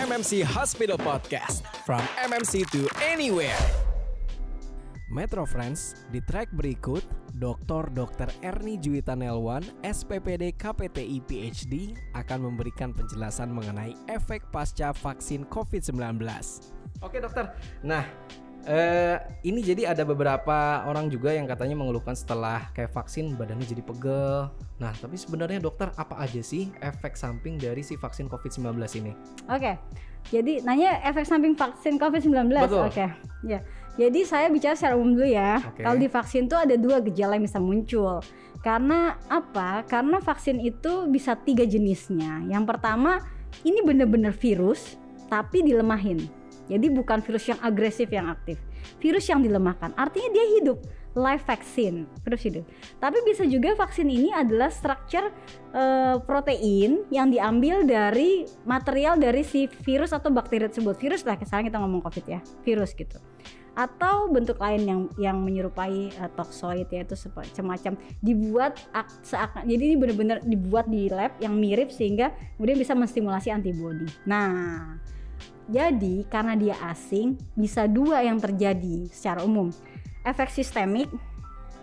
[0.00, 3.52] MMC Hospital Podcast From MMC to anywhere
[5.12, 7.04] Metro Friends, di track berikut
[7.36, 7.92] Dr.
[7.92, 8.32] Dr.
[8.40, 16.24] Erni Juwita Nelwan, SPPD KPTI PhD akan memberikan penjelasan mengenai efek pasca vaksin COVID-19.
[17.04, 17.52] Oke dokter,
[17.84, 18.08] nah
[18.66, 19.16] eh,
[19.46, 24.50] ini jadi ada beberapa orang juga yang katanya mengeluhkan setelah kayak vaksin badannya jadi pegel.
[24.80, 29.12] Nah tapi sebenarnya dokter apa aja sih efek samping dari si vaksin COVID-19 ini?
[29.48, 29.76] Oke,
[30.28, 32.52] jadi nanya efek samping vaksin COVID-19.
[32.52, 32.84] Betul.
[32.86, 33.06] Oke,
[33.48, 33.60] ya.
[33.98, 35.60] Jadi saya bicara secara umum dulu ya.
[35.60, 35.82] Oke.
[35.84, 38.22] Kalau di vaksin tuh ada dua gejala yang bisa muncul.
[38.60, 39.84] Karena apa?
[39.88, 42.44] Karena vaksin itu bisa tiga jenisnya.
[42.48, 43.24] Yang pertama,
[43.64, 46.39] ini bener-bener virus tapi dilemahin.
[46.70, 48.62] Jadi bukan virus yang agresif yang aktif.
[49.02, 49.90] Virus yang dilemahkan.
[49.98, 50.78] Artinya dia hidup.
[51.10, 52.64] Live vaccine, virus hidup.
[53.02, 55.34] Tapi bisa juga vaksin ini adalah structure
[55.74, 60.94] eh, protein yang diambil dari material dari si virus atau bakteri tersebut.
[60.94, 63.18] Virus lah, sekarang kita ngomong COVID ya, virus gitu.
[63.74, 69.96] Atau bentuk lain yang yang menyerupai eh, toxoid yaitu semacam dibuat ak- seakan jadi ini
[69.98, 74.06] benar-benar dibuat di lab yang mirip sehingga kemudian bisa menstimulasi antibodi.
[74.30, 74.94] Nah,
[75.70, 79.70] jadi karena dia asing bisa dua yang terjadi secara umum.
[80.26, 81.08] Efek sistemik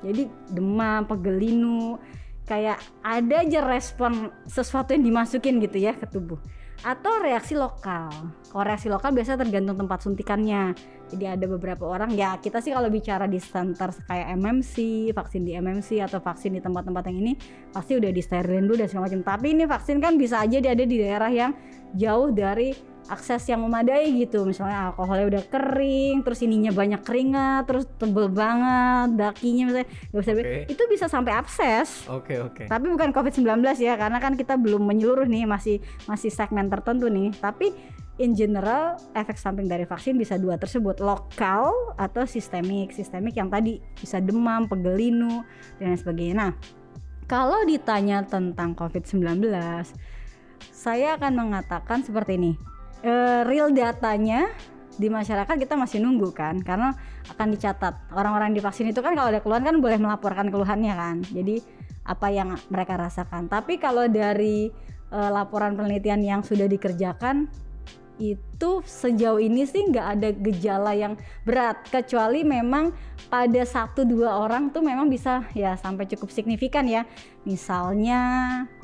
[0.00, 2.00] jadi demam, pegelinu,
[2.48, 6.40] kayak ada aja respon sesuatu yang dimasukin gitu ya ke tubuh.
[6.80, 8.08] Atau reaksi lokal.
[8.48, 10.72] Kalau reaksi lokal biasa tergantung tempat suntikannya.
[11.12, 14.74] Jadi ada beberapa orang ya kita sih kalau bicara di center kayak MMC,
[15.12, 17.32] vaksin di MMC atau vaksin di tempat-tempat yang ini
[17.74, 19.20] pasti udah disterilin dulu dan segala macam.
[19.26, 21.52] Tapi ini vaksin kan bisa aja dia ada di daerah yang
[21.94, 22.74] jauh dari
[23.10, 24.46] akses yang memadai gitu.
[24.46, 29.88] Misalnya alkoholnya udah kering terus ininya banyak keringat terus tebel banget dakinya misalnya.
[30.14, 30.58] Nggak bisa Oke.
[30.70, 32.06] itu bisa sampai abses.
[32.06, 32.70] Oke oke.
[32.70, 37.34] tapi bukan COVID-19 ya karena kan kita belum menyeluruh nih masih masih segmen tertentu nih.
[37.34, 37.74] Tapi
[38.22, 41.02] in general efek samping dari vaksin bisa dua tersebut.
[41.02, 42.94] Lokal atau sistemik.
[42.94, 45.42] Sistemik yang tadi bisa demam pegelinu
[45.82, 46.36] dan lain sebagainya.
[46.38, 46.52] Nah
[47.26, 49.38] kalau ditanya tentang COVID-19
[50.68, 52.52] saya akan mengatakan seperti ini.
[53.00, 54.52] Eh, real datanya
[55.00, 56.92] di masyarakat kita masih nunggu kan karena
[57.32, 58.12] akan dicatat.
[58.12, 61.16] Orang-orang divaksin itu kan kalau ada keluhan kan boleh melaporkan keluhannya kan.
[61.24, 61.64] Jadi
[62.04, 63.48] apa yang mereka rasakan.
[63.48, 64.68] Tapi kalau dari
[65.10, 67.48] eh, laporan penelitian yang sudah dikerjakan
[68.20, 71.88] itu sejauh ini sih nggak ada gejala yang berat.
[71.88, 72.92] Kecuali memang
[73.32, 77.08] pada satu dua orang tuh memang bisa ya sampai cukup signifikan ya.
[77.48, 78.20] Misalnya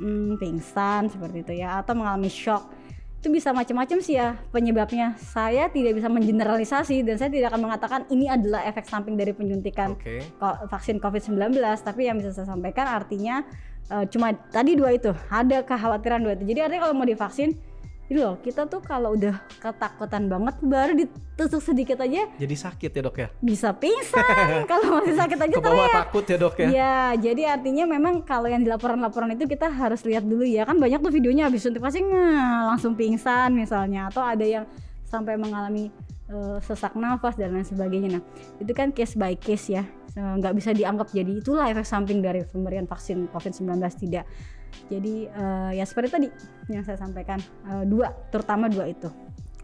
[0.00, 1.84] hmm, pingsan seperti itu ya.
[1.84, 2.72] Atau mengalami shock.
[3.20, 5.20] Itu bisa macam-macam sih ya penyebabnya.
[5.20, 9.98] Saya tidak bisa mengeneralisasi dan saya tidak akan mengatakan ini adalah efek samping dari penyuntikan
[10.40, 13.42] ko- vaksin COVID-19 tapi yang bisa saya sampaikan artinya
[13.90, 15.12] eh, cuma tadi dua itu.
[15.28, 16.46] Ada kekhawatiran dua itu.
[16.48, 17.58] Jadi artinya kalau mau divaksin
[18.08, 23.00] ini loh kita tuh kalau udah ketakutan banget baru ditusuk sedikit aja Jadi sakit ya
[23.04, 23.28] dok ya?
[23.44, 26.68] bisa pingsan kalau masih sakit aja teriak takut ya dok ya?
[26.68, 30.64] Ya, jadi artinya memang kalau yang di laporan-laporan itu kita harus lihat dulu ya.
[30.64, 34.64] Kan banyak tuh videonya habis suntik pasti langsung pingsan misalnya atau ada yang
[35.04, 35.92] sampai mengalami
[36.28, 38.20] eh, sesak nafas dan lain sebagainya.
[38.20, 38.22] Nah,
[38.60, 39.84] itu kan case by case ya.
[40.18, 44.26] Nggak bisa dianggap jadi itulah efek samping dari pemberian vaksin COVID-19 tidak.
[44.88, 46.28] Jadi eh, ya seperti tadi
[46.72, 49.08] yang saya sampaikan eh, dua, terutama dua itu.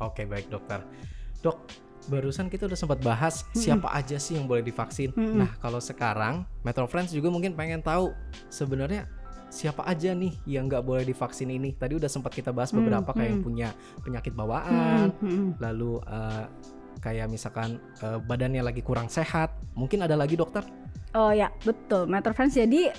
[0.00, 0.80] Oke baik dokter.
[1.40, 1.56] Dok,
[2.08, 5.12] barusan kita udah sempat bahas siapa aja sih yang boleh divaksin.
[5.12, 5.36] Mm-mm.
[5.44, 8.12] Nah kalau sekarang Metro Friends juga mungkin pengen tahu
[8.48, 9.04] sebenarnya
[9.50, 11.76] siapa aja nih yang nggak boleh divaksin ini.
[11.76, 13.68] Tadi udah sempat kita bahas Hmm, beberapa kayak yang punya
[14.00, 15.48] penyakit bawaan, Hmm, hmm.
[15.60, 16.44] lalu eh,
[17.00, 19.52] kayak misalkan eh, badannya lagi kurang sehat.
[19.76, 20.64] Mungkin ada lagi dokter?
[21.10, 22.94] Oh ya betul Metro Friends jadi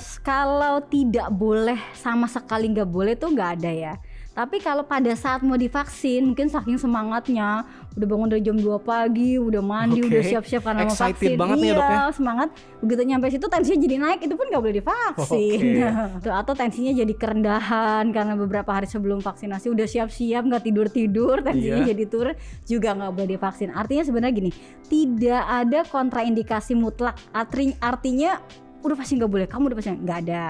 [0.00, 3.92] s- kalau tidak boleh sama sekali nggak boleh tuh nggak ada ya
[4.34, 7.62] tapi kalau pada saat mau divaksin mungkin saking semangatnya
[7.94, 10.10] udah bangun dari jam 2 pagi udah mandi Oke.
[10.10, 11.38] udah siap-siap karena mau Excited vaksin.
[11.38, 12.02] banget nih ya, iya dok, ya?
[12.10, 12.48] semangat.
[12.82, 15.60] Begitu nyampe situ tensinya jadi naik itu pun nggak boleh divaksin.
[16.26, 21.86] Tuh, atau tensinya jadi kerendahan karena beberapa hari sebelum vaksinasi udah siap-siap nggak tidur-tidur tensinya
[21.86, 21.94] Iya.
[21.94, 22.34] jadi turun
[22.66, 23.70] juga nggak boleh divaksin.
[23.70, 24.50] Artinya sebenarnya gini
[24.84, 27.14] tidak ada kontraindikasi mutlak.
[27.30, 28.42] Arti- artinya
[28.82, 30.42] udah pasti nggak boleh kamu udah pasti nggak ada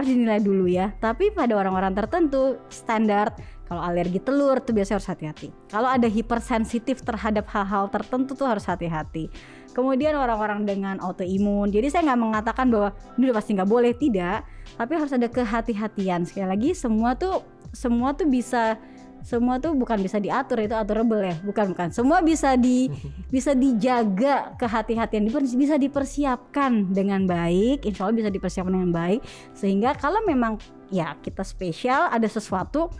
[0.00, 0.90] harus dinilai dulu ya.
[0.98, 5.48] Tapi pada orang-orang tertentu standar kalau alergi telur tuh biasanya harus hati-hati.
[5.72, 9.32] Kalau ada hipersensitif terhadap hal-hal tertentu tuh harus hati-hati.
[9.74, 14.44] Kemudian orang-orang dengan autoimun jadi saya nggak mengatakan bahwa ini udah pasti nggak boleh tidak.
[14.76, 16.28] Tapi harus ada kehati-hatian.
[16.28, 17.42] Sekali lagi semua tuh
[17.74, 18.78] semua tuh bisa
[19.24, 22.92] semua tuh bukan bisa diatur itu aturable ya bukan bukan semua bisa di
[23.34, 25.24] bisa dijaga kehati-hatian
[25.56, 29.24] bisa dipersiapkan dengan baik insya Allah bisa dipersiapkan dengan baik
[29.56, 30.60] sehingga kalau memang
[30.92, 32.92] ya kita spesial ada sesuatu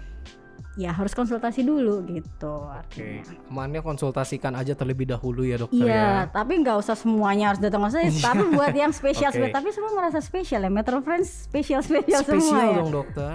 [0.74, 2.66] ya harus konsultasi dulu gitu.
[2.66, 6.10] Oke, amannya konsultasikan aja terlebih dahulu ya dokter Iya, ya.
[6.34, 8.10] tapi nggak usah semuanya harus datang ke saya.
[8.34, 10.70] tapi buat yang spesial, spesial, tapi semua merasa spesial ya.
[10.74, 12.78] Metro Friends spesial spesial, semua Spesial ya.
[12.82, 13.34] dong dokter.